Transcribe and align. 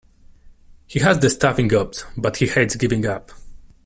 He 0.87 0.99
has 1.01 1.19
the 1.19 1.29
stuff 1.29 1.59
in 1.59 1.67
gobs, 1.67 2.05
but 2.17 2.37
he 2.37 2.47
hates 2.47 2.75
giving 2.75 3.05
up. 3.05 3.29